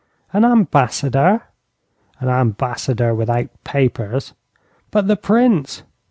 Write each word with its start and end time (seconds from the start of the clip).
'An 0.33 0.43
ambassador?' 0.43 1.43
'An 2.19 2.27
ambassador 2.27 3.13
without 3.13 3.49
papers.' 3.63 4.33
'But 4.89 5.07
the 5.07 5.15
Prince?' 5.15 5.83